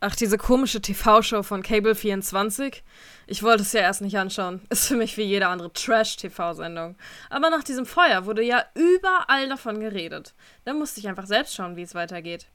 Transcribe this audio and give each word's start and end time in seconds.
Ach, 0.00 0.14
diese 0.14 0.38
komische 0.38 0.80
TV-Show 0.80 1.42
von 1.42 1.62
Cable 1.62 1.96
24? 1.96 2.84
Ich 3.26 3.42
wollte 3.42 3.62
es 3.62 3.72
ja 3.72 3.80
erst 3.80 4.00
nicht 4.00 4.16
anschauen. 4.16 4.60
Ist 4.70 4.86
für 4.86 4.96
mich 4.96 5.16
wie 5.16 5.22
jede 5.22 5.48
andere 5.48 5.72
Trash-TV-Sendung. 5.72 6.94
Aber 7.30 7.50
nach 7.50 7.64
diesem 7.64 7.84
Feuer 7.84 8.24
wurde 8.24 8.42
ja 8.42 8.62
überall 8.74 9.48
davon 9.48 9.80
geredet. 9.80 10.34
Da 10.64 10.72
musste 10.72 11.00
ich 11.00 11.08
einfach 11.08 11.26
selbst 11.26 11.54
schauen, 11.54 11.74
wie 11.74 11.82
es 11.82 11.96
weitergeht. 11.96 12.46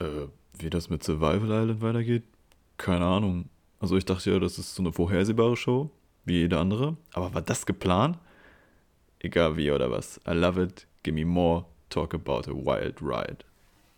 Äh, 0.00 0.26
wie 0.58 0.70
das 0.70 0.90
mit 0.90 1.04
Survival 1.04 1.62
Island 1.62 1.82
weitergeht? 1.82 2.24
Keine 2.78 3.04
Ahnung. 3.04 3.48
Also 3.78 3.96
ich 3.96 4.04
dachte 4.04 4.32
ja, 4.32 4.40
das 4.40 4.58
ist 4.58 4.74
so 4.74 4.82
eine 4.82 4.92
vorhersehbare 4.92 5.56
Show, 5.56 5.90
wie 6.24 6.40
jede 6.40 6.58
andere. 6.58 6.96
Aber 7.12 7.32
war 7.32 7.42
das 7.42 7.64
geplant? 7.64 8.18
Egal 9.20 9.56
wie 9.56 9.70
oder 9.70 9.88
was. 9.88 10.20
I 10.26 10.32
love 10.32 10.60
it. 10.60 10.88
Give 11.04 11.14
me 11.14 11.24
more. 11.24 11.64
Talk 11.90 12.12
about 12.12 12.50
a 12.50 12.54
wild 12.54 13.00
ride. 13.00 13.44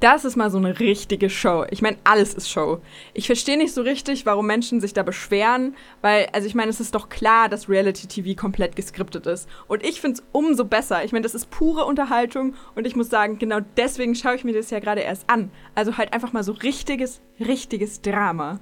Das 0.01 0.25
ist 0.25 0.37
mal 0.37 0.51
so 0.51 0.59
eine 0.59 0.81
richtige 0.81 1.31
Show. 1.31 1.65
Ich 1.71 1.81
meine, 1.81 1.97
alles 2.05 2.35
ist 2.35 2.51
Show. 2.51 2.81
Ich 3.15 3.27
verstehe 3.27 3.57
nicht 3.57 3.73
so 3.73 3.83
richtig, 3.83 4.27
warum 4.27 4.47
Menschen 4.47 4.81
sich 4.81 4.93
da 4.93 5.03
beschweren, 5.03 5.77
weil, 6.03 6.27
also 6.33 6.47
ich 6.47 6.55
meine, 6.55 6.71
es 6.71 6.81
ist 6.81 6.95
doch 6.95 7.09
klar, 7.09 7.49
dass 7.49 7.69
Reality-TV 7.69 8.39
komplett 8.39 8.75
geskriptet 8.75 9.27
ist. 9.27 9.49
Und 9.69 9.85
ich 9.85 10.01
finde 10.01 10.21
es 10.21 10.27
umso 10.33 10.65
besser. 10.65 11.05
Ich 11.05 11.13
meine, 11.13 11.23
das 11.23 11.35
ist 11.35 11.51
pure 11.51 11.85
Unterhaltung 11.85 12.55
und 12.75 12.87
ich 12.87 12.97
muss 12.97 13.09
sagen, 13.09 13.39
genau 13.39 13.61
deswegen 13.77 14.15
schaue 14.15 14.35
ich 14.35 14.45
mir 14.45 14.53
das 14.53 14.71
ja 14.71 14.81
gerade 14.81 15.01
erst 15.01 15.31
an. 15.31 15.51
Also 15.75 15.97
halt 15.97 16.13
einfach 16.13 16.33
mal 16.33 16.43
so 16.43 16.53
richtiges, 16.53 17.23
richtiges 17.39 18.03
Drama. 18.03 18.61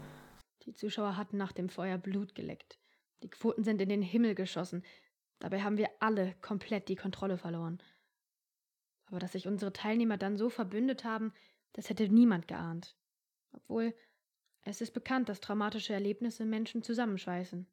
Die 0.67 0.75
Zuschauer 0.75 1.17
hatten 1.17 1.39
nach 1.39 1.53
dem 1.53 1.71
Feuer 1.71 1.99
Blut 1.99 2.35
geleckt. 2.35 2.79
Die 3.23 3.31
Quoten 3.31 3.65
sind 3.65 3.81
in 3.81 3.89
den 3.89 4.03
Himmel 4.03 4.35
geschossen. 4.35 4.85
Dabei 5.39 5.63
haben 5.63 5.77
wir 5.77 5.89
alle 5.99 6.35
komplett 6.41 6.89
die 6.89 6.97
Kontrolle 6.97 7.39
verloren. 7.39 7.83
Aber 9.13 9.19
dass 9.19 9.33
sich 9.33 9.47
unsere 9.47 9.75
Teilnehmer 9.75 10.17
dann 10.17 10.39
so 10.39 10.49
verbündet 10.49 11.05
haben, 11.05 11.35
das 11.75 11.91
hätte 11.91 12.09
niemand 12.09 12.49
geahnt. 12.49 12.97
Obwohl, 13.53 13.95
es 14.63 14.81
ist 14.81 14.95
bekannt, 14.95 15.29
dass 15.29 15.41
traumatische 15.41 15.93
Erlebnisse 15.93 16.47
Menschen 16.47 16.83
zusammenschweißen. 16.83 17.67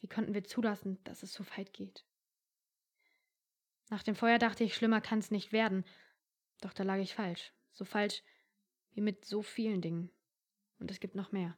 Wie 0.00 0.08
konnten 0.08 0.34
wir 0.34 0.42
zulassen, 0.42 0.98
dass 1.04 1.22
es 1.22 1.32
so 1.32 1.44
weit 1.56 1.72
geht? 1.72 2.04
Nach 3.88 4.02
dem 4.02 4.16
Feuer 4.16 4.40
dachte 4.40 4.64
ich, 4.64 4.74
schlimmer 4.74 5.00
kann's 5.00 5.30
nicht 5.30 5.52
werden. 5.52 5.84
Doch 6.60 6.72
da 6.72 6.82
lag 6.82 6.98
ich 6.98 7.14
falsch. 7.14 7.52
So 7.72 7.84
falsch 7.84 8.24
wie 8.94 9.00
mit 9.00 9.24
so 9.24 9.42
vielen 9.42 9.80
Dingen. 9.80 10.10
Und 10.80 10.90
es 10.90 10.98
gibt 10.98 11.14
noch 11.14 11.30
mehr. 11.30 11.56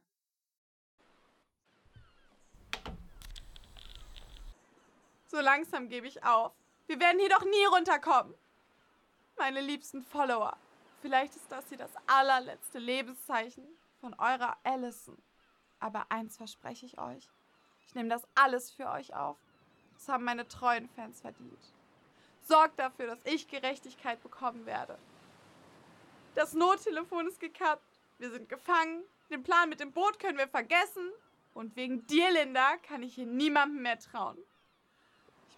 So 5.25 5.41
langsam 5.41 5.89
gebe 5.89 6.05
ich 6.05 6.23
auf. 6.23 6.53
Wir 6.87 7.01
werden 7.01 7.19
hier 7.19 7.29
doch 7.29 7.43
nie 7.43 7.65
runterkommen. 7.65 8.33
Meine 9.37 9.59
liebsten 9.59 10.01
Follower, 10.01 10.55
vielleicht 11.01 11.35
ist 11.35 11.51
das 11.51 11.67
hier 11.67 11.77
das 11.77 11.91
allerletzte 12.07 12.79
Lebenszeichen 12.79 13.65
von 13.99 14.13
eurer 14.13 14.55
Allison. 14.63 15.17
Aber 15.81 16.05
eins 16.09 16.37
verspreche 16.37 16.85
ich 16.85 16.97
euch. 16.97 17.29
Ich 17.85 17.93
nehme 17.93 18.07
das 18.07 18.25
alles 18.35 18.71
für 18.71 18.89
euch 18.89 19.13
auf. 19.13 19.37
Das 19.95 20.07
haben 20.07 20.23
meine 20.23 20.47
treuen 20.47 20.87
Fans 20.95 21.19
verdient. 21.19 21.59
Sorgt 22.43 22.79
dafür, 22.79 23.07
dass 23.07 23.19
ich 23.25 23.49
Gerechtigkeit 23.49 24.23
bekommen 24.23 24.65
werde. 24.65 24.97
Das 26.35 26.53
Nottelefon 26.53 27.27
ist 27.27 27.41
gekappt. 27.41 27.99
Wir 28.17 28.31
sind 28.31 28.47
gefangen. 28.47 29.03
Den 29.29 29.43
Plan 29.43 29.67
mit 29.67 29.81
dem 29.81 29.91
Boot 29.91 30.19
können 30.19 30.37
wir 30.37 30.47
vergessen. 30.47 31.11
Und 31.53 31.75
wegen 31.75 32.07
dir, 32.07 32.31
Linda, 32.31 32.77
kann 32.77 33.03
ich 33.03 33.15
hier 33.15 33.25
niemandem 33.25 33.81
mehr 33.81 33.99
trauen 33.99 34.37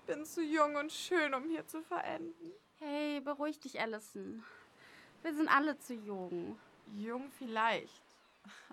bin 0.09 0.25
zu 0.25 0.41
jung 0.41 0.75
und 0.75 0.91
schön, 0.91 1.35
um 1.35 1.47
hier 1.49 1.67
zu 1.67 1.83
verenden. 1.83 2.51
Hey, 2.79 3.19
beruhig 3.19 3.59
dich, 3.59 3.79
Allison. 3.79 4.43
Wir 5.21 5.35
sind 5.35 5.47
alle 5.47 5.77
zu 5.77 5.93
jung. 5.93 6.57
Jung 6.95 7.29
vielleicht, 7.37 8.01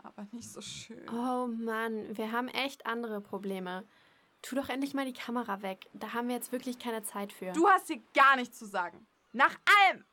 aber 0.02 0.26
nicht 0.32 0.50
so 0.50 0.62
schön. 0.62 1.06
Oh 1.10 1.46
Mann, 1.46 2.16
wir 2.16 2.32
haben 2.32 2.48
echt 2.48 2.86
andere 2.86 3.20
Probleme. 3.20 3.84
Tu 4.40 4.56
doch 4.56 4.70
endlich 4.70 4.94
mal 4.94 5.04
die 5.04 5.12
Kamera 5.12 5.60
weg. 5.60 5.86
Da 5.92 6.14
haben 6.14 6.28
wir 6.28 6.36
jetzt 6.36 6.52
wirklich 6.52 6.78
keine 6.78 7.02
Zeit 7.02 7.34
für. 7.34 7.52
Du 7.52 7.68
hast 7.68 7.88
hier 7.88 8.00
gar 8.14 8.36
nichts 8.36 8.58
zu 8.58 8.64
sagen. 8.64 9.06
Nach 9.34 9.54
allem. 9.90 10.06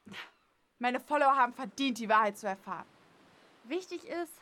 Meine 0.79 1.00
Follower 1.00 1.38
haben 1.38 1.53
verdient, 1.53 2.00
die 2.00 2.09
Wahrheit 2.09 2.38
zu 2.38 2.47
erfahren. 2.47 2.88
Wichtig 3.63 4.06
ist, 4.06 4.33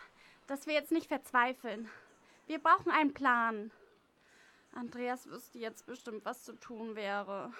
dass 0.47 0.65
wir 0.65 0.73
jetzt 0.73 0.91
nicht 0.91 1.07
verzweifeln. 1.07 1.87
Wir 2.47 2.57
brauchen 2.57 2.91
einen 2.91 3.13
Plan. 3.13 3.69
Andreas 4.73 5.27
wüsste 5.27 5.59
jetzt 5.59 5.85
bestimmt, 5.85 6.23
was 6.25 6.43
zu 6.43 6.53
tun 6.53 6.95
wäre. 6.95 7.51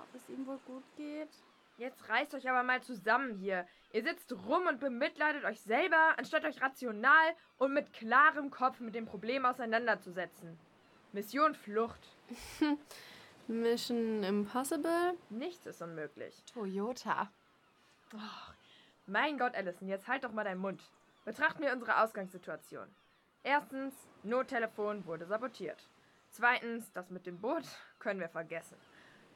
Ob 0.00 0.14
es 0.14 0.28
ihm 0.28 0.46
wohl 0.46 0.58
gut 0.66 0.84
geht? 0.96 1.30
Jetzt 1.76 2.08
reißt 2.08 2.34
euch 2.34 2.48
aber 2.50 2.64
mal 2.64 2.82
zusammen 2.82 3.36
hier. 3.38 3.66
Ihr 3.92 4.02
sitzt 4.02 4.32
rum 4.32 4.66
und 4.66 4.80
bemitleidet 4.80 5.44
euch 5.44 5.60
selber, 5.60 6.14
anstatt 6.16 6.44
euch 6.44 6.60
rational 6.60 7.34
und 7.58 7.72
mit 7.72 7.92
klarem 7.92 8.50
Kopf 8.50 8.80
mit 8.80 8.94
dem 8.94 9.06
Problem 9.06 9.46
auseinanderzusetzen. 9.46 10.58
Mission 11.12 11.54
Flucht. 11.54 12.00
Mission 13.46 14.24
Impossible? 14.24 15.16
Nichts 15.30 15.66
ist 15.66 15.80
unmöglich. 15.80 16.42
Toyota. 16.52 17.30
Oh, 18.12 18.52
mein 19.06 19.38
Gott, 19.38 19.54
Allison, 19.54 19.88
jetzt 19.88 20.08
halt 20.08 20.24
doch 20.24 20.32
mal 20.32 20.44
deinen 20.44 20.60
Mund. 20.60 20.82
Betrachten 21.24 21.62
wir 21.62 21.72
unsere 21.72 22.02
Ausgangssituation. 22.02 22.88
Erstens, 23.42 23.94
Nottelefon 24.22 25.06
wurde 25.06 25.26
sabotiert. 25.26 25.88
Zweitens, 26.30 26.92
das 26.92 27.10
mit 27.10 27.26
dem 27.26 27.40
Boot 27.40 27.64
können 27.98 28.20
wir 28.20 28.28
vergessen. 28.28 28.76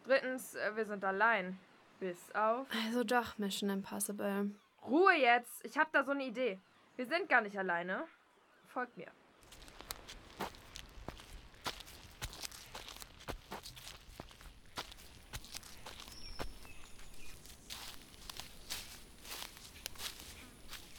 Drittens, 0.04 0.54
äh, 0.54 0.76
wir 0.76 0.84
sind 0.84 1.04
allein. 1.04 1.58
Bis 2.00 2.18
auf. 2.34 2.66
Also 2.84 3.04
doch, 3.04 3.38
Mission 3.38 3.70
Impossible. 3.70 4.50
Ruhe 4.84 5.14
jetzt! 5.14 5.64
Ich 5.64 5.78
hab 5.78 5.92
da 5.92 6.02
so 6.02 6.10
eine 6.10 6.24
Idee. 6.24 6.58
Wir 6.96 7.06
sind 7.06 7.28
gar 7.28 7.40
nicht 7.40 7.56
alleine. 7.56 8.04
Folgt 8.66 8.96
mir. 8.96 9.06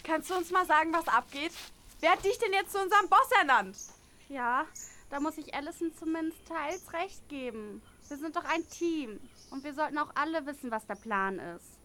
Kannst 0.04 0.30
du 0.30 0.36
uns 0.36 0.52
mal 0.52 0.66
sagen, 0.66 0.94
was 0.94 1.08
abgeht? 1.08 1.54
Wer 2.04 2.12
hat 2.12 2.26
dich 2.26 2.38
denn 2.38 2.52
jetzt 2.52 2.74
zu 2.74 2.82
unserem 2.82 3.08
Boss 3.08 3.32
ernannt? 3.40 3.78
Ja, 4.28 4.66
da 5.10 5.22
muss 5.22 5.38
ich 5.38 5.54
Allison 5.56 5.96
zumindest 5.96 6.46
teils 6.46 6.92
recht 6.92 7.30
geben. 7.30 7.82
Wir 8.10 8.18
sind 8.18 8.36
doch 8.36 8.44
ein 8.44 8.68
Team. 8.68 9.22
Und 9.52 9.64
wir 9.64 9.74
sollten 9.74 9.98
auch 9.98 10.10
alle 10.14 10.46
wissen, 10.46 10.70
was 10.70 10.86
der 10.86 10.96
Plan 10.96 11.40
ist. 11.40 11.80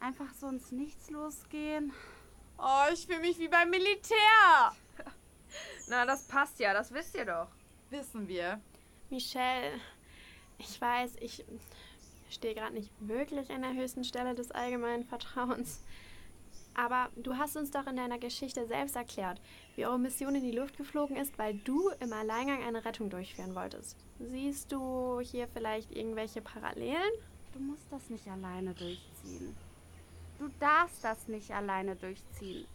Einfach 0.00 0.32
so 0.34 0.46
ins 0.46 0.70
Nichts 0.70 1.10
losgehen. 1.10 1.92
Oh, 2.58 2.92
ich 2.92 3.08
fühle 3.08 3.18
mich 3.18 3.40
wie 3.40 3.48
beim 3.48 3.68
Militär. 3.70 4.72
Na, 5.88 6.06
das 6.06 6.28
passt 6.28 6.60
ja, 6.60 6.72
das 6.72 6.94
wisst 6.94 7.16
ihr 7.16 7.24
doch. 7.24 7.48
Wissen 7.90 8.28
wir. 8.28 8.60
Michelle, 9.10 9.80
ich 10.58 10.80
weiß, 10.80 11.16
ich 11.18 11.44
stehe 12.30 12.54
gerade 12.54 12.74
nicht 12.74 12.92
wirklich 13.00 13.50
an 13.50 13.62
der 13.62 13.74
höchsten 13.74 14.04
Stelle 14.04 14.36
des 14.36 14.52
allgemeinen 14.52 15.02
Vertrauens. 15.02 15.80
Aber 16.78 17.08
du 17.16 17.38
hast 17.38 17.56
uns 17.56 17.70
doch 17.70 17.86
in 17.86 17.96
deiner 17.96 18.18
Geschichte 18.18 18.66
selbst 18.66 18.96
erklärt, 18.96 19.40
wie 19.76 19.86
eure 19.86 19.98
Mission 19.98 20.34
in 20.34 20.44
die 20.44 20.56
Luft 20.56 20.76
geflogen 20.76 21.16
ist, 21.16 21.38
weil 21.38 21.54
du 21.54 21.88
im 22.00 22.12
Alleingang 22.12 22.62
eine 22.62 22.84
Rettung 22.84 23.08
durchführen 23.08 23.54
wolltest. 23.54 23.96
Siehst 24.18 24.70
du 24.70 25.20
hier 25.20 25.48
vielleicht 25.48 25.90
irgendwelche 25.90 26.42
Parallelen? 26.42 27.12
Du 27.54 27.60
musst 27.60 27.90
das 27.90 28.10
nicht 28.10 28.28
alleine 28.28 28.74
durchziehen. 28.74 29.56
Du 30.38 30.50
darfst 30.60 31.02
das 31.02 31.28
nicht 31.28 31.50
alleine 31.50 31.96
durchziehen. 31.96 32.66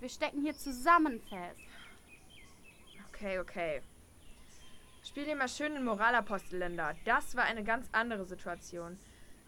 Wir 0.00 0.08
stecken 0.08 0.40
hier 0.40 0.56
zusammen 0.56 1.20
fest. 1.28 1.60
Okay, 3.10 3.40
okay. 3.40 3.82
Spiel 5.04 5.26
dir 5.26 5.36
mal 5.36 5.48
schön 5.48 5.74
den 5.74 5.84
Moralapostelländer. 5.84 6.94
Das 7.04 7.36
war 7.36 7.44
eine 7.44 7.62
ganz 7.62 7.86
andere 7.92 8.24
Situation. 8.24 8.98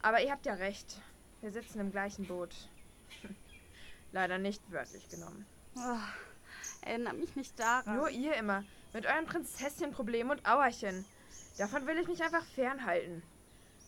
Aber 0.02 0.22
ihr 0.22 0.30
habt 0.30 0.44
ja 0.44 0.52
recht. 0.52 1.00
Wir 1.40 1.50
sitzen 1.50 1.80
im 1.80 1.92
gleichen 1.92 2.26
Boot. 2.26 2.68
Leider 4.12 4.38
nicht 4.38 4.62
wörtlich 4.70 5.08
genommen. 5.08 5.46
Oh, 5.76 5.98
erinnere 6.82 7.14
mich 7.14 7.34
nicht 7.34 7.58
daran. 7.58 7.96
Nur 7.96 8.10
ihr 8.10 8.34
immer. 8.34 8.64
Mit 8.92 9.06
euren 9.06 9.24
Prinzesschenproblemen 9.24 10.38
und 10.38 10.46
Auerchen. 10.46 11.04
Davon 11.56 11.86
will 11.86 11.98
ich 11.98 12.08
mich 12.08 12.22
einfach 12.22 12.44
fernhalten. 12.44 13.22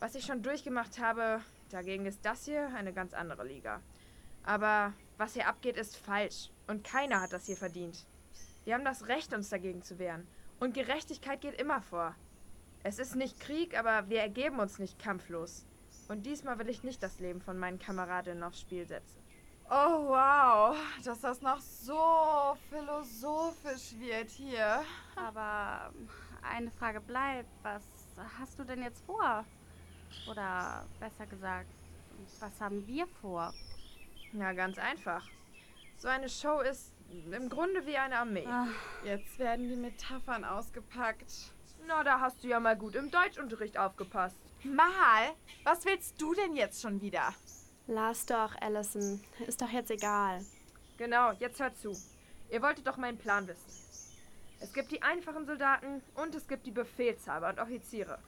Was 0.00 0.14
ich 0.14 0.25
schon 0.25 0.43
durchgemacht 0.43 0.98
habe, 0.98 1.43
dagegen 1.70 2.06
ist 2.06 2.25
das 2.25 2.46
hier 2.46 2.69
eine 2.75 2.93
ganz 2.93 3.12
andere 3.12 3.46
Liga. 3.46 3.81
Aber 4.44 4.93
was 5.19 5.34
hier 5.34 5.46
abgeht, 5.46 5.76
ist 5.76 5.96
falsch. 5.96 6.50
Und 6.66 6.84
keiner 6.84 7.20
hat 7.20 7.32
das 7.32 7.46
hier 7.46 7.56
verdient. 7.56 8.06
Wir 8.64 8.75
haben 8.75 8.84
das 8.84 9.08
Recht, 9.08 9.34
uns 9.34 9.50
dagegen 9.50 9.82
zu 9.82 9.98
wehren. 9.98 10.26
Und 10.58 10.75
Gerechtigkeit 10.75 11.43
geht 11.43 11.60
immer 11.60 11.82
vor. 11.82 12.14
Es 12.82 12.98
ist 12.98 13.14
nicht 13.14 13.40
Krieg, 13.40 13.78
aber 13.78 14.08
wir 14.08 14.20
ergeben 14.20 14.58
uns 14.58 14.78
nicht 14.78 14.98
kampflos. 14.98 15.66
Und 16.08 16.25
diesmal 16.25 16.58
will 16.58 16.69
ich 16.69 16.82
nicht 16.82 17.02
das 17.02 17.19
Leben 17.20 17.40
von 17.40 17.58
meinen 17.58 17.78
Kameradinnen 17.78 18.43
aufs 18.43 18.60
Spiel 18.60 18.87
setzen. 18.87 19.23
Oh 19.70 20.08
wow, 20.08 20.76
dass 21.02 21.20
das 21.20 21.40
noch 21.40 21.58
so 21.58 22.56
philosophisch 22.69 23.94
wird 23.99 24.31
hier. 24.31 24.84
Aber 25.16 25.90
eine 26.43 26.70
Frage 26.70 27.00
bleibt, 27.00 27.49
was 27.62 27.82
hast 28.38 28.58
du 28.58 28.64
denn 28.64 28.82
jetzt 28.82 29.05
vor? 29.06 29.44
Oder 30.31 30.87
besser 31.00 31.26
gesagt, 31.26 31.70
was 32.40 32.61
haben 32.61 32.87
wir 32.87 33.06
vor? 33.20 33.52
Na, 34.32 34.52
ganz 34.52 34.78
einfach. 34.78 35.26
So 35.96 36.08
eine 36.08 36.28
Show 36.28 36.60
ist 36.60 36.93
im 37.10 37.49
Grunde 37.49 37.87
wie 37.87 37.96
eine 37.96 38.19
Armee. 38.19 38.46
Ach, 38.49 38.69
jetzt 39.05 39.38
werden 39.38 39.69
die 39.69 39.76
Metaphern 39.76 40.44
ausgepackt. 40.44 41.52
Na, 41.87 42.05
da 42.05 42.20
hast 42.20 42.44
du 42.44 42.49
ja 42.49 42.60
mal 42.60 42.76
gut 42.76 42.94
im 42.94 43.10
Deutschunterricht 43.10 43.78
aufgepasst. 43.78 44.37
Mal, 44.62 45.32
was 45.64 45.84
willst 45.84 46.20
du 46.20 46.34
denn 46.34 46.55
jetzt 46.55 46.82
schon 46.82 47.00
wieder? 47.00 47.32
Lass 47.86 48.25
doch, 48.25 48.54
Allison. 48.62 49.20
Ist 49.46 49.60
doch 49.60 49.70
jetzt 49.70 49.90
egal. 49.90 50.44
Genau, 50.96 51.32
jetzt 51.32 51.60
hört 51.60 51.76
zu. 51.76 51.94
Ihr 52.50 52.62
wolltet 52.62 52.86
doch 52.86 52.96
meinen 52.96 53.19
Plan 53.19 53.46
wissen. 53.46 53.84
Es 54.60 54.72
gibt 54.72 54.90
die 54.90 55.02
einfachen 55.02 55.44
Soldaten 55.44 56.00
und 56.14 56.34
es 56.34 56.48
gibt 56.48 56.66
die 56.66 56.70
Befehlshaber 56.70 57.50
und 57.50 57.58
Offiziere. 57.58 58.19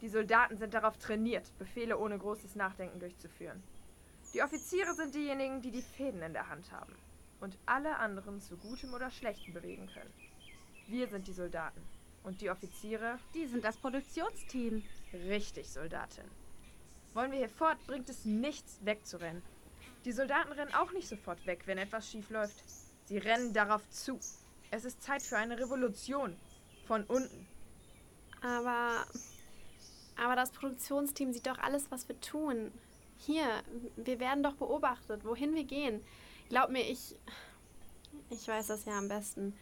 Die 0.00 0.08
Soldaten 0.08 0.56
sind 0.56 0.74
darauf 0.74 0.96
trainiert, 0.98 1.56
Befehle 1.58 1.98
ohne 1.98 2.18
großes 2.18 2.56
Nachdenken 2.56 2.98
durchzuführen. 2.98 3.62
Die 4.34 4.42
Offiziere 4.42 4.94
sind 4.94 5.14
diejenigen, 5.14 5.62
die 5.62 5.70
die 5.70 5.82
Fäden 5.82 6.22
in 6.22 6.32
der 6.32 6.48
Hand 6.48 6.72
haben 6.72 6.94
und 7.40 7.56
alle 7.66 7.96
anderen 7.98 8.40
zu 8.40 8.56
Gutem 8.56 8.94
oder 8.94 9.10
Schlechtem 9.10 9.54
bewegen 9.54 9.86
können. 9.86 10.12
Wir 10.88 11.06
sind 11.08 11.28
die 11.28 11.32
Soldaten 11.32 11.80
und 12.24 12.40
die 12.40 12.50
Offiziere 12.50 13.18
Die 13.34 13.46
sind 13.46 13.64
das 13.64 13.76
Produktionsteam. 13.76 14.82
Richtig, 15.12 15.68
Soldatin. 15.68 16.24
Wollen 17.14 17.32
wir 17.32 17.38
hier 17.38 17.48
fort, 17.48 17.78
bringt 17.86 18.08
es 18.08 18.24
nichts, 18.24 18.78
wegzurennen. 18.84 19.42
Die 20.04 20.12
Soldaten 20.12 20.52
rennen 20.52 20.74
auch 20.74 20.92
nicht 20.92 21.08
sofort 21.08 21.44
weg, 21.46 21.62
wenn 21.66 21.78
etwas 21.78 22.08
schief 22.08 22.30
läuft. 22.30 22.64
Sie 23.04 23.18
rennen 23.18 23.52
darauf 23.52 23.88
zu. 23.90 24.18
Es 24.70 24.84
ist 24.84 25.02
Zeit 25.02 25.22
für 25.22 25.36
eine 25.36 25.58
Revolution. 25.58 26.36
Von 26.86 27.04
unten. 27.04 27.46
Aber. 28.42 29.04
Aber 30.16 30.34
das 30.34 30.50
Produktionsteam 30.50 31.32
sieht 31.32 31.46
doch 31.46 31.58
alles, 31.58 31.90
was 31.90 32.08
wir 32.08 32.20
tun. 32.20 32.72
Hier, 33.18 33.62
wir 33.96 34.20
werden 34.20 34.42
doch 34.42 34.54
beobachtet, 34.54 35.24
wohin 35.24 35.54
wir 35.54 35.64
gehen. 35.64 36.04
Glaub 36.48 36.70
mir, 36.70 36.88
ich. 36.88 37.16
Ich 38.30 38.46
weiß 38.46 38.68
das 38.68 38.84
ja 38.84 38.98
am 38.98 39.08
besten. 39.08 39.56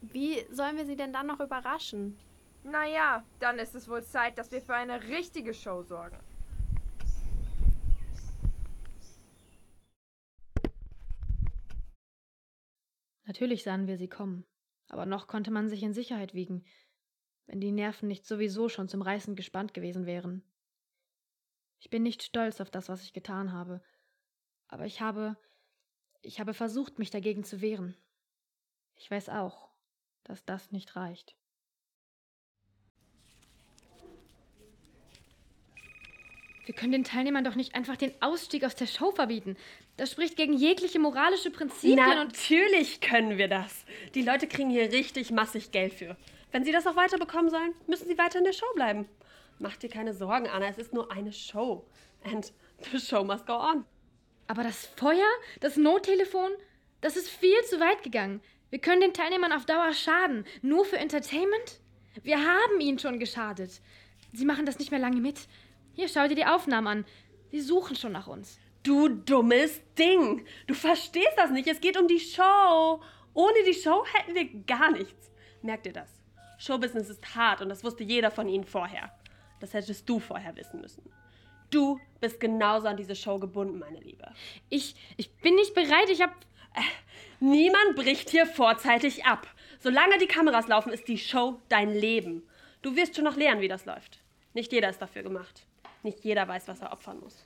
Wie 0.00 0.44
sollen 0.50 0.76
wir 0.76 0.86
sie 0.86 0.96
denn 0.96 1.12
dann 1.12 1.26
noch 1.26 1.40
überraschen? 1.40 2.18
Naja, 2.62 3.24
dann 3.38 3.58
ist 3.58 3.74
es 3.74 3.88
wohl 3.88 4.04
Zeit, 4.04 4.38
dass 4.38 4.50
wir 4.50 4.60
für 4.60 4.74
eine 4.74 5.02
richtige 5.04 5.54
Show 5.54 5.82
sorgen. 5.82 6.18
Natürlich 13.36 13.64
sahen 13.64 13.86
wir 13.86 13.98
sie 13.98 14.08
kommen, 14.08 14.46
aber 14.88 15.04
noch 15.04 15.26
konnte 15.26 15.50
man 15.50 15.68
sich 15.68 15.82
in 15.82 15.92
Sicherheit 15.92 16.32
wiegen, 16.32 16.64
wenn 17.44 17.60
die 17.60 17.70
Nerven 17.70 18.08
nicht 18.08 18.24
sowieso 18.24 18.70
schon 18.70 18.88
zum 18.88 19.02
Reißen 19.02 19.36
gespannt 19.36 19.74
gewesen 19.74 20.06
wären. 20.06 20.42
Ich 21.78 21.90
bin 21.90 22.02
nicht 22.02 22.22
stolz 22.22 22.62
auf 22.62 22.70
das, 22.70 22.88
was 22.88 23.02
ich 23.02 23.12
getan 23.12 23.52
habe, 23.52 23.82
aber 24.68 24.86
ich 24.86 25.02
habe 25.02 25.36
ich 26.22 26.40
habe 26.40 26.54
versucht, 26.54 26.98
mich 26.98 27.10
dagegen 27.10 27.44
zu 27.44 27.60
wehren. 27.60 27.94
Ich 28.94 29.10
weiß 29.10 29.28
auch, 29.28 29.68
dass 30.24 30.46
das 30.46 30.72
nicht 30.72 30.96
reicht. 30.96 31.36
Wir 36.66 36.74
können 36.74 36.90
den 36.90 37.04
Teilnehmern 37.04 37.44
doch 37.44 37.54
nicht 37.54 37.76
einfach 37.76 37.96
den 37.96 38.12
Ausstieg 38.20 38.64
aus 38.64 38.74
der 38.74 38.88
Show 38.88 39.12
verbieten. 39.12 39.56
Das 39.96 40.10
spricht 40.10 40.36
gegen 40.36 40.52
jegliche 40.52 40.98
moralische 40.98 41.52
Prinzipien 41.52 41.96
und. 41.98 42.16
Natürlich 42.16 43.00
können 43.00 43.38
wir 43.38 43.46
das. 43.46 43.84
Die 44.14 44.22
Leute 44.22 44.48
kriegen 44.48 44.68
hier 44.70 44.90
richtig 44.90 45.30
massig 45.30 45.70
Geld 45.70 45.94
für. 45.94 46.16
Wenn 46.50 46.64
sie 46.64 46.72
das 46.72 46.86
auch 46.88 46.96
weiter 46.96 47.18
bekommen 47.18 47.50
sollen, 47.50 47.72
müssen 47.86 48.08
sie 48.08 48.18
weiter 48.18 48.38
in 48.38 48.44
der 48.44 48.52
Show 48.52 48.66
bleiben. 48.74 49.08
Mach 49.60 49.76
dir 49.76 49.88
keine 49.88 50.12
Sorgen, 50.12 50.48
Anna, 50.48 50.66
es 50.66 50.76
ist 50.76 50.92
nur 50.92 51.12
eine 51.12 51.32
Show. 51.32 51.86
And 52.24 52.52
the 52.90 52.98
show 52.98 53.22
must 53.22 53.46
go 53.46 53.54
on. 53.54 53.84
Aber 54.48 54.64
das 54.64 54.86
Feuer, 54.96 55.28
das 55.60 55.76
Nottelefon, 55.76 56.50
das 57.00 57.16
ist 57.16 57.28
viel 57.28 57.62
zu 57.68 57.78
weit 57.78 58.02
gegangen. 58.02 58.40
Wir 58.70 58.80
können 58.80 59.00
den 59.00 59.12
Teilnehmern 59.12 59.52
auf 59.52 59.66
Dauer 59.66 59.92
schaden. 59.92 60.44
Nur 60.62 60.84
für 60.84 60.98
Entertainment? 60.98 61.80
Wir 62.24 62.38
haben 62.38 62.80
ihnen 62.80 62.98
schon 62.98 63.20
geschadet. 63.20 63.80
Sie 64.32 64.44
machen 64.44 64.66
das 64.66 64.80
nicht 64.80 64.90
mehr 64.90 65.00
lange 65.00 65.20
mit. 65.20 65.46
Hier, 65.96 66.08
schau 66.08 66.28
dir 66.28 66.34
die 66.34 66.44
Aufnahmen 66.44 66.86
an. 66.86 67.04
Sie 67.50 67.62
suchen 67.62 67.96
schon 67.96 68.12
nach 68.12 68.26
uns. 68.26 68.60
Du 68.82 69.08
dummes 69.08 69.80
Ding. 69.98 70.44
Du 70.66 70.74
verstehst 70.74 71.32
das 71.38 71.50
nicht. 71.50 71.66
Es 71.66 71.80
geht 71.80 71.98
um 71.98 72.06
die 72.06 72.20
Show. 72.20 73.00
Ohne 73.32 73.64
die 73.66 73.72
Show 73.72 74.04
hätten 74.12 74.34
wir 74.34 74.44
gar 74.66 74.90
nichts. 74.90 75.32
Merkt 75.62 75.86
ihr 75.86 75.94
das? 75.94 76.10
Showbusiness 76.58 77.08
ist 77.08 77.34
hart 77.34 77.62
und 77.62 77.70
das 77.70 77.82
wusste 77.82 78.04
jeder 78.04 78.30
von 78.30 78.46
Ihnen 78.46 78.64
vorher. 78.64 79.10
Das 79.58 79.72
hättest 79.72 80.06
du 80.06 80.20
vorher 80.20 80.54
wissen 80.56 80.82
müssen. 80.82 81.02
Du 81.70 81.98
bist 82.20 82.40
genauso 82.40 82.88
an 82.88 82.98
diese 82.98 83.16
Show 83.16 83.38
gebunden, 83.38 83.78
meine 83.78 84.00
Liebe. 84.00 84.30
Ich, 84.68 84.96
ich 85.16 85.34
bin 85.38 85.54
nicht 85.54 85.72
bereit. 85.72 86.10
Ich 86.10 86.20
hab. 86.20 86.34
Niemand 87.40 87.96
bricht 87.96 88.28
hier 88.28 88.44
vorzeitig 88.44 89.24
ab. 89.24 89.46
Solange 89.80 90.18
die 90.18 90.26
Kameras 90.26 90.68
laufen, 90.68 90.92
ist 90.92 91.08
die 91.08 91.16
Show 91.16 91.58
dein 91.70 91.90
Leben. 91.90 92.42
Du 92.82 92.96
wirst 92.96 93.16
schon 93.16 93.24
noch 93.24 93.36
lernen, 93.36 93.62
wie 93.62 93.68
das 93.68 93.86
läuft. 93.86 94.20
Nicht 94.52 94.72
jeder 94.72 94.90
ist 94.90 95.00
dafür 95.00 95.22
gemacht. 95.22 95.66
Nicht 96.06 96.22
jeder 96.22 96.46
weiß, 96.46 96.68
was 96.68 96.80
er 96.80 96.92
opfern 96.92 97.18
muss. 97.18 97.44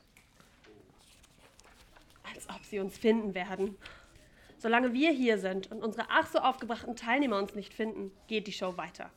Als 2.34 2.46
ob 2.50 2.62
sie 2.62 2.78
uns 2.78 2.98
finden 2.98 3.34
werden. 3.34 3.78
Solange 4.58 4.92
wir 4.92 5.12
hier 5.12 5.38
sind 5.38 5.72
und 5.72 5.82
unsere 5.82 6.08
ach 6.10 6.26
so 6.26 6.40
aufgebrachten 6.40 6.94
Teilnehmer 6.94 7.38
uns 7.38 7.54
nicht 7.54 7.72
finden, 7.72 8.12
geht 8.26 8.46
die 8.46 8.52
Show 8.52 8.76
weiter. 8.76 9.08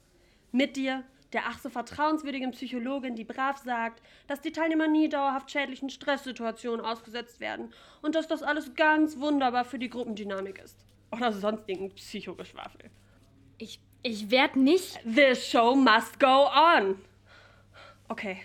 Mit 0.53 0.77
dir, 0.77 1.03
der 1.33 1.41
ach 1.47 1.59
so 1.59 1.69
vertrauenswürdigen 1.69 2.51
Psychologin, 2.51 3.17
die 3.17 3.25
brav 3.25 3.57
sagt, 3.57 4.01
dass 4.27 4.39
die 4.39 4.53
Teilnehmer 4.53 4.87
nie 4.87 5.09
dauerhaft 5.09 5.51
schädlichen 5.51 5.89
Stresssituationen 5.89 6.79
ausgesetzt 6.85 7.41
werden 7.41 7.73
und 8.01 8.15
dass 8.15 8.29
das 8.29 8.43
alles 8.43 8.73
ganz 8.75 9.19
wunderbar 9.19 9.65
für 9.65 9.77
die 9.77 9.89
Gruppendynamik 9.89 10.57
ist. 10.59 10.85
Oder 11.11 11.33
sonstigen 11.33 11.93
Psychogeschwafel. 11.93 12.89
Ich, 13.57 13.81
ich 14.03 14.31
werd 14.31 14.55
nicht. 14.55 15.01
The 15.03 15.35
show 15.35 15.75
must 15.75 16.17
go 16.17 16.47
on. 16.47 17.01
Okay, 18.07 18.39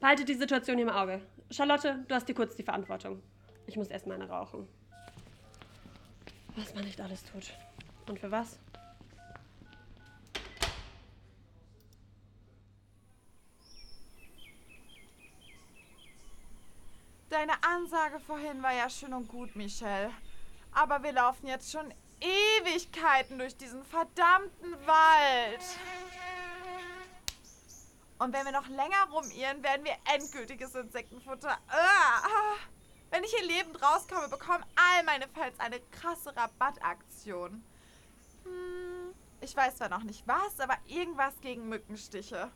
behaltet 0.00 0.28
die 0.28 0.34
Situation 0.34 0.78
im 0.78 0.88
Auge. 0.88 1.22
Charlotte, 1.50 2.04
du 2.08 2.14
hast 2.14 2.28
dir 2.28 2.34
kurz 2.34 2.56
die 2.56 2.62
Verantwortung. 2.62 3.22
Ich 3.66 3.76
muss 3.76 3.88
erstmal 3.88 4.16
eine 4.16 4.28
rauchen. 4.28 4.68
Was 6.56 6.74
man 6.74 6.84
nicht 6.84 7.00
alles 7.00 7.24
tut. 7.24 7.52
Und 8.08 8.18
für 8.18 8.30
was? 8.30 8.58
Deine 17.28 17.52
Ansage 17.64 18.18
vorhin 18.20 18.62
war 18.62 18.72
ja 18.72 18.88
schön 18.88 19.12
und 19.12 19.28
gut, 19.28 19.56
Michelle. 19.56 20.10
Aber 20.72 21.02
wir 21.02 21.12
laufen 21.12 21.46
jetzt 21.48 21.70
schon 21.70 21.92
Ewigkeiten 22.20 23.38
durch 23.38 23.56
diesen 23.56 23.84
verdammten 23.84 24.72
Wald. 24.86 25.60
Und 28.18 28.32
wenn 28.32 28.44
wir 28.44 28.52
noch 28.52 28.68
länger 28.68 29.08
rumirren, 29.12 29.62
werden 29.62 29.84
wir 29.84 29.96
endgültiges 30.14 30.74
Insektenfutter. 30.74 31.58
Ah! 31.68 32.56
Wenn 33.10 33.22
ich 33.24 33.30
hier 33.30 33.46
lebend 33.46 33.80
rauskomme, 33.82 34.28
bekommen 34.28 34.64
all 34.74 35.04
meine 35.04 35.28
Fans 35.28 35.58
eine 35.58 35.80
krasse 35.90 36.34
Rabattaktion. 36.34 37.62
Hm, 38.44 39.14
ich 39.40 39.56
weiß 39.56 39.76
zwar 39.76 39.88
noch 39.88 40.02
nicht 40.02 40.26
was, 40.26 40.58
aber 40.60 40.76
irgendwas 40.86 41.40
gegen 41.40 41.68
Mückenstiche. 41.68 42.50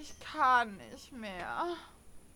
Ich 0.00 0.18
kann 0.20 0.76
nicht 0.92 1.12
mehr. 1.12 1.76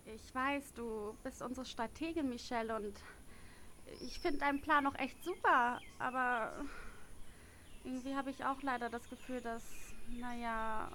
Ich 0.05 0.35
weiß, 0.35 0.73
du 0.75 1.17
bist 1.23 1.43
unsere 1.43 1.67
Strategin, 1.67 2.29
Michelle, 2.29 2.75
und 2.75 2.99
ich 4.01 4.19
finde 4.19 4.39
deinen 4.39 4.61
Plan 4.61 4.87
auch 4.87 4.95
echt 4.97 5.23
super, 5.23 5.81
aber 5.99 6.53
irgendwie 7.85 8.15
habe 8.15 8.31
ich 8.31 8.45
auch 8.45 8.63
leider 8.63 8.89
das 8.89 9.09
Gefühl, 9.09 9.41
dass, 9.41 9.63
naja, 10.19 10.89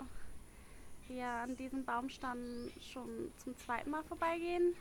wir 1.08 1.28
an 1.28 1.56
diesem 1.56 1.86
Baumstamm 1.86 2.70
schon 2.92 3.32
zum 3.38 3.58
zweiten 3.58 3.90
Mal 3.90 4.04
vorbeigehen. 4.04 4.76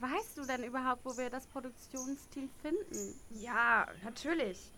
Weißt 0.00 0.36
du 0.36 0.44
denn 0.44 0.64
überhaupt, 0.64 1.04
wo 1.04 1.16
wir 1.16 1.30
das 1.30 1.46
Produktionsteam 1.46 2.50
finden? 2.60 3.20
Ja, 3.30 3.86
natürlich. 4.04 4.70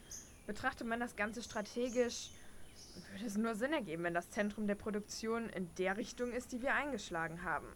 Betrachtet 0.46 0.86
man 0.86 1.00
das 1.00 1.16
Ganze 1.16 1.42
strategisch, 1.42 2.30
würde 3.12 3.24
es 3.24 3.36
nur 3.36 3.54
Sinn 3.54 3.72
ergeben, 3.72 4.02
wenn 4.04 4.14
das 4.14 4.30
Zentrum 4.30 4.66
der 4.66 4.74
Produktion 4.74 5.48
in 5.50 5.74
der 5.76 5.96
Richtung 5.96 6.32
ist, 6.32 6.52
die 6.52 6.60
wir 6.60 6.74
eingeschlagen 6.74 7.42
haben. 7.42 7.66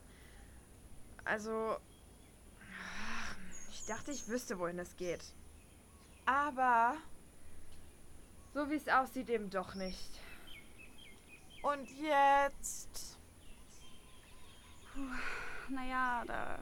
Also, 1.24 1.76
ich 3.70 3.86
dachte, 3.86 4.10
ich 4.10 4.28
wüsste, 4.28 4.58
wohin 4.58 4.78
es 4.78 4.96
geht. 4.96 5.24
Aber, 6.26 6.96
So 8.58 8.68
wie 8.70 8.74
es 8.74 8.88
aussieht, 8.88 9.30
eben 9.30 9.50
doch 9.50 9.76
nicht. 9.76 10.20
und 11.62 11.88
jetzt? 12.00 13.16
Naja, 15.68 16.24
da 16.26 16.58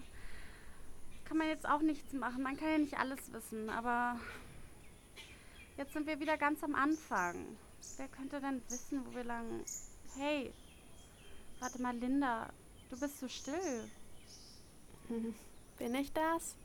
kann 1.24 1.38
man 1.38 1.48
jetzt 1.48 1.66
auch 1.66 1.80
nichts 1.80 2.12
machen. 2.12 2.42
Man 2.42 2.58
kann 2.58 2.68
ja 2.68 2.76
nicht 2.76 2.98
alles 2.98 3.32
wissen, 3.32 3.70
aber 3.70 4.20
jetzt 5.78 5.94
sind 5.94 6.06
wir 6.06 6.20
wieder 6.20 6.36
ganz 6.36 6.62
am 6.62 6.74
Anfang. 6.74 7.56
Wer 7.96 8.08
könnte 8.08 8.42
denn 8.42 8.60
wissen, 8.68 9.02
wo 9.06 9.14
wir 9.14 9.24
lang. 9.24 9.64
Hey, 10.18 10.52
warte 11.60 11.80
mal, 11.80 11.96
Linda, 11.96 12.50
du 12.90 13.00
bist 13.00 13.20
so 13.20 13.26
still. 13.26 13.90
Bin 15.78 15.94
ich 15.94 16.12
das? 16.12 16.56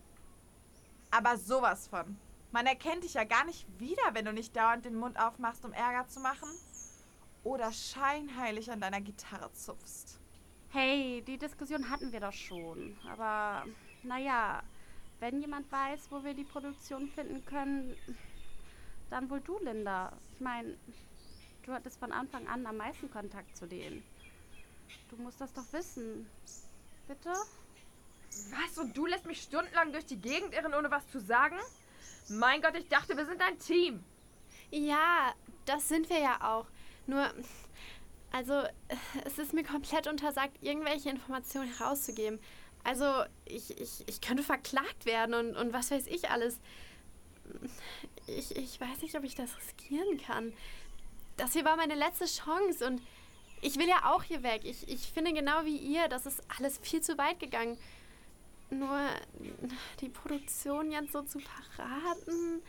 Aber 1.10 1.38
sowas 1.38 1.88
von. 1.88 2.18
Man 2.52 2.66
erkennt 2.66 3.04
dich 3.04 3.14
ja 3.14 3.24
gar 3.24 3.46
nicht 3.46 3.66
wieder, 3.80 4.14
wenn 4.14 4.26
du 4.26 4.34
nicht 4.34 4.56
dauernd 4.56 4.84
den 4.86 4.96
Mund 4.96 5.18
aufmachst, 5.20 5.64
um 5.64 5.72
Ärger 5.72 6.08
zu 6.08 6.20
machen. 6.20 6.50
Oder 7.44 7.72
scheinheilig 7.72 8.72
an 8.72 8.82
deiner 8.82 9.02
Gitarre 9.02 9.52
zupfst. 9.54 10.20
Hey, 10.70 11.24
die 11.26 11.38
Diskussion 11.38 11.90
hatten 11.90 12.12
wir 12.12 12.20
doch 12.20 12.34
schon. 12.34 12.98
Aber 13.10 13.66
naja, 14.04 14.62
wenn 15.20 15.40
jemand 15.40 15.72
weiß, 15.72 16.12
wo 16.12 16.24
wir 16.24 16.34
die 16.34 16.44
Produktion 16.44 17.08
finden 17.10 17.46
können, 17.46 17.96
dann 19.10 19.30
wohl 19.30 19.42
du, 19.42 19.58
Linda. 19.60 20.12
Ich 20.34 20.42
meine, 20.42 20.78
du 21.66 21.74
hattest 21.74 22.00
von 22.00 22.12
Anfang 22.12 22.48
an 22.48 22.66
am 22.66 22.78
meisten 22.78 23.10
Kontakt 23.10 23.56
zu 23.56 23.66
denen. 23.66 24.04
Du 25.10 25.16
musst 25.18 25.40
das 25.40 25.54
doch 25.54 25.72
wissen. 25.72 26.30
Bitte? 27.08 27.34
Was? 28.52 28.78
Und 28.78 28.96
du 28.96 29.06
lässt 29.06 29.26
mich 29.26 29.42
stundenlang 29.42 29.92
durch 29.92 30.06
die 30.06 30.20
Gegend 30.20 30.54
irren, 30.54 30.74
ohne 30.74 30.92
was 30.92 31.08
zu 31.08 31.20
sagen? 31.20 31.58
Mein 32.30 32.62
Gott, 32.62 32.76
ich 32.76 32.88
dachte, 32.88 33.18
wir 33.18 33.26
sind 33.26 33.42
ein 33.42 33.58
Team. 33.60 34.04
Ja, 34.72 35.34
das 35.66 35.90
sind 35.90 36.10
wir 36.10 36.20
ja 36.20 36.40
auch. 36.42 36.66
Nur, 37.08 37.30
also, 38.32 38.64
es 39.26 39.38
ist 39.38 39.54
mir 39.54 39.64
komplett 39.64 40.08
untersagt, 40.08 40.58
irgendwelche 40.62 41.10
Informationen 41.10 41.74
herauszugeben. 41.74 42.40
Also, 42.84 43.06
ich, 43.46 43.80
ich, 43.80 44.04
ich 44.08 44.22
könnte 44.22 44.44
verklagt 44.44 45.06
werden 45.06 45.34
und, 45.36 45.56
und 45.56 45.74
was 45.74 45.92
weiß 45.92 46.08
ich 46.08 46.30
alles. 46.30 46.60
Ich, 48.28 48.56
ich 48.56 48.80
weiß 48.80 49.02
nicht, 49.02 49.16
ob 49.16 49.24
ich 49.24 49.36
das 49.36 49.58
riskieren 49.58 50.20
kann. 50.20 50.54
Das 51.38 51.54
hier 51.54 51.66
war 51.66 51.76
meine 51.76 51.96
letzte 51.96 52.26
Chance 52.26 52.86
und 52.88 53.02
ich 53.62 53.78
will 53.78 53.88
ja 53.88 54.12
auch 54.12 54.24
hier 54.24 54.44
weg. 54.44 54.62
Ich, 54.64 54.88
ich 54.88 55.12
finde 55.12 55.34
genau 55.34 55.66
wie 55.66 55.78
ihr, 55.78 56.08
das 56.08 56.26
ist 56.26 56.42
alles 56.58 56.80
viel 56.80 57.02
zu 57.02 57.18
weit 57.18 57.40
gegangen. 57.40 57.78
Nur 58.72 59.00
die 60.00 60.10
Produktion 60.10 60.92
jetzt 60.92 61.12
so 61.12 61.22
zu 61.24 61.40
verraten. 61.40 62.64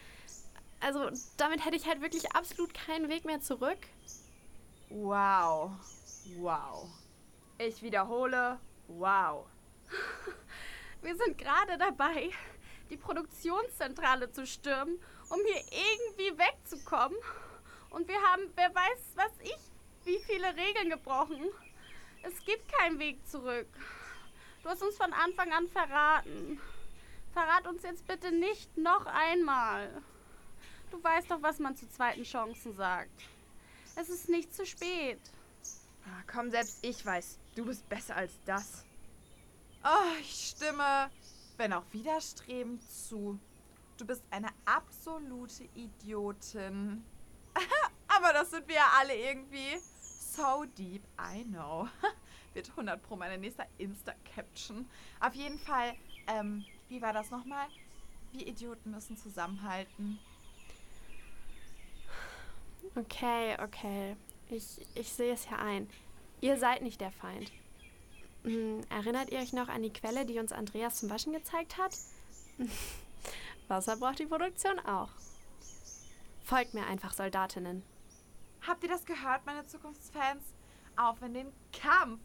Also 0.81 1.11
damit 1.37 1.65
hätte 1.65 1.77
ich 1.77 1.87
halt 1.87 2.03
wirklich 2.03 2.33
absolut 2.33 2.75
keinen 2.75 3.09
Weg 3.09 3.25
mehr 3.25 3.41
zurück. 3.41 3.79
Wow. 4.91 5.71
Wow. 6.39 6.89
Ich 7.59 7.83
wiederhole, 7.83 8.59
wow. 8.89 9.47
Wir 11.03 11.17
sind 11.17 11.39
gerade 11.39 11.79
dabei, 11.79 12.31
die 12.91 12.97
Produktionszentrale 12.97 14.31
zu 14.33 14.45
stürmen, 14.45 14.99
um 15.31 15.39
hier 15.47 15.63
irgendwie 15.71 16.39
wegzukommen. 16.39 17.17
Und 17.91 18.09
wir 18.09 18.21
haben, 18.23 18.43
wer 18.55 18.75
weiß, 18.75 19.13
was 19.17 19.33
ich, 19.43 19.59
wie 20.05 20.19
viele 20.25 20.49
Regeln 20.57 20.91
gebrochen. 20.91 21.43
Es 22.23 22.45
gibt 22.45 22.73
keinen 22.73 22.99
Weg 22.99 23.27
zurück. 23.27 23.69
Du 24.62 24.69
hast 24.69 24.83
uns 24.83 24.97
von 24.97 25.12
Anfang 25.12 25.52
an 25.52 25.66
verraten. 25.69 26.61
Verrat 27.33 27.66
uns 27.66 27.83
jetzt 27.83 28.07
bitte 28.07 28.31
nicht 28.31 28.76
noch 28.76 29.07
einmal. 29.07 30.02
Du 30.90 31.02
weißt 31.02 31.31
doch, 31.31 31.42
was 31.42 31.59
man 31.59 31.75
zu 31.75 31.88
zweiten 31.88 32.23
Chancen 32.23 32.75
sagt. 32.75 33.23
Es 33.97 34.09
ist 34.09 34.28
nicht 34.28 34.54
zu 34.54 34.64
spät. 34.64 35.21
Ah, 36.04 36.23
komm, 36.31 36.50
selbst 36.50 36.78
ich 36.85 37.04
weiß, 37.04 37.38
du 37.57 37.64
bist 37.64 37.88
besser 37.88 38.16
als 38.16 38.33
das. 38.45 38.85
Oh, 39.85 40.19
ich 40.21 40.54
stimme, 40.57 41.11
wenn 41.57 41.73
auch 41.73 41.85
widerstrebend 41.90 42.83
zu. 42.88 43.38
Du 43.97 44.07
bist 44.07 44.23
eine 44.31 44.49
absolute 44.64 45.64
Idiotin. 45.75 47.04
Aber 48.09 48.33
das 48.33 48.50
sind 48.50 48.69
wir 48.69 48.76
ja 48.76 48.92
alle 48.99 49.16
irgendwie. 49.16 49.78
So 50.00 50.64
deep, 50.76 51.02
I 51.19 51.45
know. 51.45 51.88
Wird 52.55 52.71
100 52.71 53.03
pro 53.03 53.17
meine 53.17 53.39
nächste 53.39 53.67
Insta-Caption. 53.79 54.89
Auf 55.21 55.35
jeden 55.35 55.59
Fall, 55.59 55.95
ähm, 56.27 56.65
wie 56.89 57.01
war 57.01 57.13
das 57.13 57.31
nochmal? 57.31 57.67
Wir 58.33 58.47
Idioten 58.47 58.91
müssen 58.91 59.17
zusammenhalten. 59.17 60.19
Okay, 62.95 63.57
okay. 63.63 64.17
Ich, 64.49 64.87
ich 64.95 65.13
sehe 65.13 65.33
es 65.33 65.49
ja 65.49 65.57
ein. 65.59 65.89
Ihr 66.41 66.59
seid 66.59 66.83
nicht 66.83 67.01
der 67.01 67.13
Feind. 67.13 67.51
Hm, 68.45 68.83
erinnert 68.91 69.31
ihr 69.31 69.39
euch 69.39 69.53
noch 69.53 69.69
an 69.69 69.83
die 69.83 69.93
Quelle, 69.93 70.27
die 70.27 70.39
uns 70.39 70.53
Andreas 70.53 70.97
zum 70.97 71.09
Waschen 71.11 71.33
gezeigt 71.33 71.79
hat? 71.79 71.97
Wasser 73.69 73.97
braucht 73.97 74.19
die 74.19 74.27
Produktion 74.27 74.79
auch. 74.81 75.11
Folgt 76.45 76.75
mir 76.75 76.87
einfach, 76.87 77.15
Soldatinnen. 77.15 77.83
Habt 78.67 78.83
ihr 78.83 78.89
das 78.89 79.05
gehört, 79.05 79.47
meine 79.47 79.65
Zukunftsfans? 79.67 80.43
Auf 80.97 81.23
in 81.23 81.35
den 81.35 81.53
Kampf! 81.73 82.21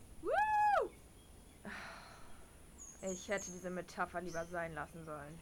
Ich 3.12 3.30
hätte 3.30 3.52
diese 3.52 3.70
Metapher 3.70 4.22
lieber 4.22 4.46
sein 4.46 4.74
lassen 4.74 5.06
sollen. 5.06 5.40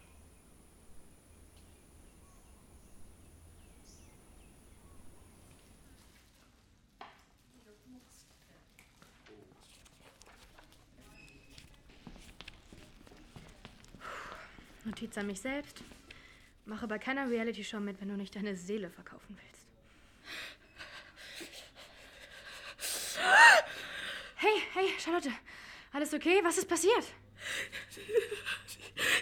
Notiz 14.85 15.17
an 15.17 15.27
mich 15.27 15.41
selbst. 15.41 15.83
Mache 16.65 16.87
bei 16.87 16.99
keiner 16.99 17.29
Reality-Show 17.29 17.79
mit, 17.79 17.99
wenn 17.99 18.09
du 18.09 18.15
nicht 18.15 18.35
deine 18.35 18.55
Seele 18.55 18.89
verkaufen 18.91 19.35
willst. 19.41 19.64
Hey, 24.75 24.89
Charlotte. 24.99 25.31
Alles 25.93 26.13
okay? 26.13 26.41
Was 26.43 26.57
ist 26.57 26.67
passiert? 26.67 27.05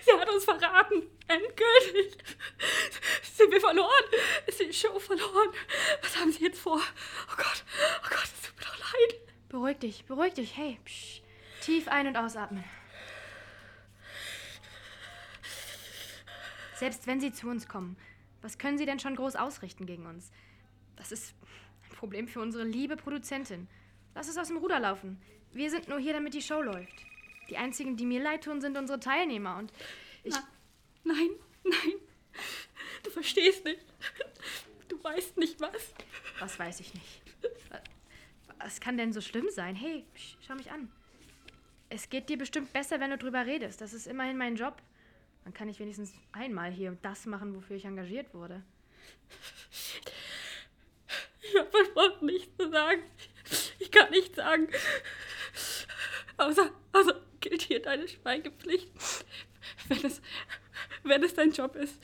Sie 0.03 0.11
hat 0.19 0.27
uns 0.27 0.45
verraten. 0.45 1.03
Endgültig. 1.27 2.17
Sind 3.21 3.51
wir 3.51 3.61
verloren? 3.61 4.03
Ist 4.47 4.59
die 4.59 4.73
Show 4.73 4.97
verloren? 4.97 5.49
Was 6.01 6.17
haben 6.17 6.31
Sie 6.31 6.43
jetzt 6.43 6.59
vor? 6.59 6.81
Oh 6.81 7.35
Gott, 7.37 7.63
oh 8.03 8.09
Gott, 8.09 8.23
es 8.23 8.41
tut 8.41 8.57
mir 8.57 8.65
doch 8.65 8.79
leid. 8.79 9.19
Beruhig 9.49 9.77
dich, 9.77 10.05
beruhig 10.05 10.33
dich. 10.33 10.57
Hey, 10.57 10.79
psch. 10.85 11.21
Tief 11.61 11.87
ein- 11.87 12.07
und 12.07 12.17
ausatmen. 12.17 12.63
Selbst 16.77 17.05
wenn 17.05 17.21
sie 17.21 17.31
zu 17.31 17.47
uns 17.47 17.67
kommen, 17.67 17.95
was 18.41 18.57
können 18.57 18.79
sie 18.79 18.87
denn 18.87 18.99
schon 18.99 19.15
groß 19.15 19.35
ausrichten 19.35 19.85
gegen 19.85 20.07
uns? 20.07 20.31
Das 20.95 21.11
ist 21.11 21.35
ein 21.83 21.95
Problem 21.95 22.27
für 22.27 22.41
unsere 22.41 22.63
liebe 22.63 22.97
Produzentin. 22.97 23.67
Lass 24.15 24.27
es 24.27 24.37
aus 24.39 24.47
dem 24.47 24.57
Ruder 24.57 24.79
laufen. 24.79 25.21
Wir 25.53 25.69
sind 25.69 25.87
nur 25.87 25.99
hier, 25.99 26.13
damit 26.13 26.33
die 26.33 26.41
Show 26.41 26.61
läuft. 26.61 27.05
Die 27.49 27.57
einzigen, 27.57 27.95
die 27.95 28.05
mir 28.05 28.21
leid 28.21 28.43
tun, 28.43 28.61
sind 28.61 28.77
unsere 28.77 28.99
Teilnehmer 28.99 29.57
und 29.57 29.71
ich. 30.23 30.33
Na, 30.33 31.13
nein, 31.13 31.29
nein. 31.63 31.93
Du 33.03 33.09
verstehst 33.09 33.63
nicht. 33.65 33.85
Du 34.87 35.01
weißt 35.03 35.37
nicht 35.37 35.59
was. 35.59 35.93
Was 36.39 36.57
weiß 36.57 36.79
ich 36.79 36.93
nicht. 36.93 37.21
Was 38.59 38.79
kann 38.79 38.97
denn 38.97 39.11
so 39.11 39.21
schlimm 39.21 39.49
sein? 39.49 39.75
Hey, 39.75 40.05
schau 40.45 40.55
mich 40.55 40.71
an. 40.71 40.91
Es 41.89 42.09
geht 42.09 42.29
dir 42.29 42.37
bestimmt 42.37 42.73
besser, 42.73 42.99
wenn 42.99 43.11
du 43.11 43.17
drüber 43.17 43.45
redest. 43.45 43.81
Das 43.81 43.93
ist 43.93 44.07
immerhin 44.07 44.37
mein 44.37 44.55
Job. 44.55 44.81
Dann 45.43 45.53
kann 45.53 45.67
ich 45.67 45.79
wenigstens 45.79 46.13
einmal 46.31 46.71
hier 46.71 46.97
das 47.01 47.25
machen, 47.25 47.53
wofür 47.55 47.75
ich 47.75 47.85
engagiert 47.85 48.33
wurde. 48.33 48.63
Ich 51.41 51.59
habe 51.59 51.69
versprochen, 51.69 52.25
nichts 52.25 52.55
zu 52.57 52.71
sagen. 52.71 53.03
Ich 53.79 53.91
kann 53.91 54.09
nichts 54.09 54.37
sagen. 54.37 54.69
Außer, 56.37 56.71
außer 56.91 57.21
gilt 57.39 57.61
hier 57.63 57.81
deine 57.81 58.07
Schweigepflicht. 58.07 58.89
Wenn 59.87 60.05
es, 60.05 60.21
wenn 61.03 61.23
es 61.23 61.33
dein 61.33 61.51
Job 61.51 61.75
ist. 61.75 62.01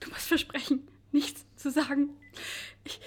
Du 0.00 0.10
musst 0.10 0.28
versprechen, 0.28 0.88
nichts 1.12 1.44
zu 1.56 1.70
sagen. 1.70 2.16
Ich, 2.84 3.00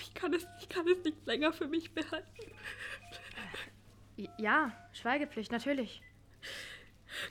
ich, 0.00 0.14
kann 0.14 0.34
es, 0.34 0.46
ich 0.60 0.68
kann 0.68 0.86
es 0.86 1.02
nicht 1.04 1.26
länger 1.26 1.52
für 1.52 1.66
mich 1.66 1.92
behalten. 1.92 2.26
Ja, 4.36 4.76
Schweigepflicht, 4.92 5.50
natürlich. 5.50 6.02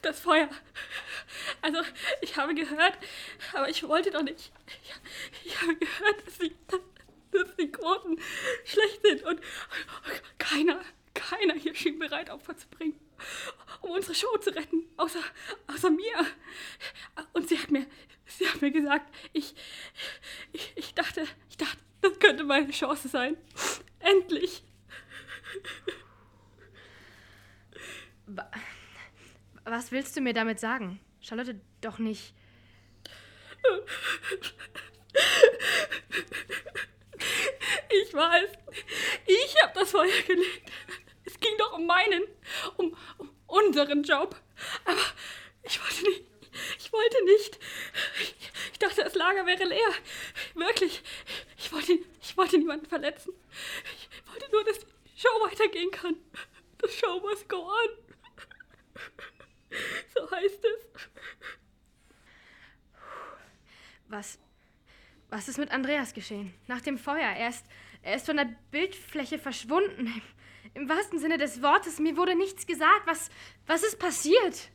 Das 0.02 0.20
Feuer. 0.20 0.50
Also, 1.62 1.82
ich 2.22 2.36
habe 2.38 2.56
gehört, 2.56 2.98
aber 3.54 3.70
ich 3.70 3.88
wollte 3.88 4.12
doch 4.12 4.24
nicht. 4.24 4.52
Ich, 4.84 5.46
ich 5.46 5.62
habe 5.62 5.76
gehört, 5.76 6.26
dass 6.26 6.38
die, 6.38 6.56
dass 7.32 7.56
die 7.58 7.72
Quoten 7.72 8.20
schlecht 8.66 9.02
sind 9.04 9.24
und, 9.24 9.40
und 9.40 10.40
keiner, 10.40 10.82
keiner 11.14 11.56
hier 11.56 11.76
schien 11.76 12.00
bereit, 12.00 12.30
Opfer 12.30 12.58
zu 12.58 12.68
bringen, 12.70 13.00
um 13.82 13.92
unsere 13.92 14.16
Show 14.16 14.38
zu 14.38 14.56
retten, 14.56 14.88
außer, 14.98 15.20
außer 15.68 15.90
mir. 15.90 16.26
Und 17.34 17.50
sie 17.50 17.58
hat 17.58 17.72
mir, 17.72 17.86
sie 18.26 18.48
hat 18.48 18.62
mir 18.62 18.72
gesagt, 18.72 19.14
ich, 19.34 19.56
ich, 20.52 20.74
ich 20.76 20.94
dachte, 20.94 21.26
ich 21.50 21.58
dachte, 21.58 21.78
das 22.02 22.20
könnte 22.20 22.44
meine 22.44 22.72
Chance 22.72 23.10
sein. 23.10 23.38
Endlich. 24.00 24.64
Was 29.66 29.92
willst 29.92 30.16
du 30.16 30.22
mir 30.22 30.34
damit 30.34 30.60
sagen? 30.60 31.00
Charlotte, 31.22 31.60
doch 31.82 32.00
nicht. 32.00 32.34
Ich 37.90 38.14
weiß. 38.14 38.50
Ich 39.26 39.64
habe 39.64 39.74
das 39.74 39.92
Feuer 39.92 40.22
gelegt. 40.28 40.72
Es 41.26 41.40
ging 41.40 41.58
doch 41.58 41.74
um 41.74 41.86
meinen, 41.86 42.24
um, 42.78 42.96
um 43.18 43.36
unseren 43.48 44.04
Job. 44.04 44.36
Aber 44.86 45.02
ich 45.64 45.82
wollte 45.82 46.04
nicht, 46.04 46.24
ich 46.78 46.92
wollte 46.94 47.26
nicht. 47.26 47.60
Ich, 48.22 48.36
ich 48.72 48.80
dachte, 48.80 49.04
das 49.04 49.16
Lager 49.16 49.46
wäre 49.46 49.64
leer. 49.66 49.94
Wirklich. 50.56 51.02
Ich 51.58 51.72
wollte, 51.72 52.00
ich 52.22 52.38
wollte 52.38 52.58
niemanden 52.58 52.86
verletzen. 52.86 53.34
Ich 53.84 54.32
wollte 54.32 54.52
nur, 54.52 54.64
dass 54.64 54.80
die 54.80 55.20
Show 55.20 55.42
weitergehen 55.42 55.92
kann. 55.92 56.16
The 56.82 56.90
show 56.90 57.20
must 57.20 57.48
go 57.50 57.68
on. 57.68 57.90
So 60.16 60.32
heißt 60.32 60.66
es. 60.66 60.88
Was. 64.08 64.40
Was 65.30 65.48
ist 65.48 65.58
mit 65.58 65.72
Andreas 65.72 66.14
geschehen? 66.14 66.54
Nach 66.68 66.82
dem 66.82 66.98
Feuer. 66.98 67.30
Er 67.30 67.50
ist, 67.50 67.66
er 68.02 68.16
ist 68.16 68.26
von 68.26 68.38
der 68.38 68.50
Bildfläche 68.72 69.40
verschwunden. 69.40 70.22
Im 70.74 70.90
wahrsten 70.90 71.20
Sinne 71.20 71.38
des 71.38 71.62
Wortes. 71.62 72.00
Mir 72.00 72.18
wurde 72.18 72.36
nichts 72.36 72.66
gesagt. 72.66 73.06
Was, 73.06 73.30
was 73.66 73.84
ist 73.84 74.00
passiert? 74.00 74.70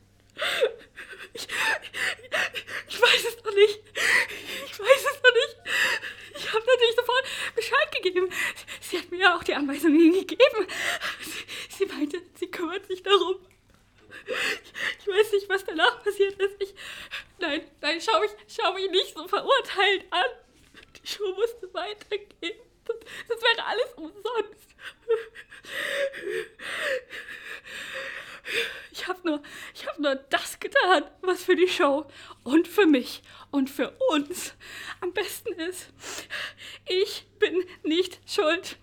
Ich, 1.32 1.48
ich 2.88 3.00
weiß 3.00 3.24
es 3.28 3.44
noch 3.44 3.54
nicht. 3.54 3.80
Ich 4.66 4.78
weiß 4.78 5.06
es 5.12 5.22
noch 5.22 5.34
nicht. 5.34 5.56
Ich 6.36 6.52
habe 6.52 6.64
natürlich 6.66 6.96
sofort 6.96 7.24
Bescheid 7.54 8.02
gegeben. 8.02 8.28
Sie 8.80 8.98
hat 8.98 9.10
mir 9.10 9.18
ja 9.18 9.36
auch 9.36 9.44
die 9.44 9.54
Anweisungen 9.54 10.12
gegeben. 10.12 10.66
Sie, 11.20 11.76
sie 11.76 11.86
meinte, 11.86 12.22
sie 12.34 12.50
kümmert 12.50 12.86
sich 12.86 13.02
darum. 13.02 13.36
Ich 15.00 15.06
weiß 15.06 15.32
nicht, 15.32 15.48
was 15.48 15.64
danach 15.64 16.02
passiert 16.02 16.40
ist. 16.40 16.56
Ich, 16.60 16.74
nein, 17.38 17.62
nein, 17.80 18.00
schau 18.00 18.20
mich, 18.20 18.30
schau 18.48 18.72
mich 18.72 18.90
nicht 18.90 19.14
so 19.14 19.26
verurteilt 19.28 20.04
an. 20.10 20.26
Die 21.02 21.06
Show 21.06 21.32
musste 21.34 21.72
weitergehen. 21.74 22.58
Das 23.28 23.42
wäre 23.42 23.66
alles 23.66 23.92
umsonst. 23.96 24.74
Ich 28.92 29.06
habe 29.08 29.20
nur, 29.24 29.42
ich 29.74 29.86
habe 29.86 30.02
nur 30.02 30.14
das 30.14 30.60
getan, 30.60 31.04
was 31.22 31.44
für 31.44 31.56
die 31.56 31.68
Show 31.68 32.06
und 32.42 32.68
für 32.68 32.86
mich 32.86 33.22
und 33.50 33.68
für 33.70 33.83
uns 34.10 34.54
am 35.00 35.12
besten 35.12 35.52
ist. 35.54 35.92
Ich 36.86 37.26
bin 37.38 37.64
nicht 37.82 38.20
schuld. 38.26 38.76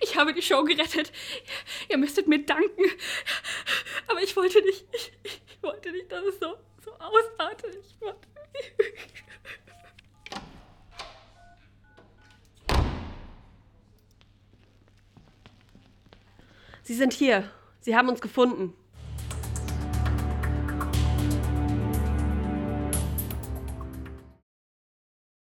Ich 0.00 0.16
habe 0.16 0.34
die 0.34 0.42
Show 0.42 0.64
gerettet. 0.64 1.12
Ihr 1.88 1.98
müsstet 1.98 2.26
mir 2.26 2.44
danken. 2.44 2.84
Aber 4.08 4.22
ich 4.22 4.36
wollte 4.36 4.62
nicht, 4.62 4.84
ich, 4.92 5.12
ich 5.22 5.62
wollte 5.62 5.92
nicht, 5.92 6.10
dass 6.10 6.24
es 6.24 6.38
so, 6.38 6.56
so 6.84 6.92
ausartet. 6.92 7.76
Ich 7.80 8.00
wollte. 8.00 8.28
Sie 16.82 16.94
sind 16.94 17.14
hier. 17.14 17.50
Sie 17.80 17.96
haben 17.96 18.08
uns 18.08 18.20
gefunden. 18.20 18.76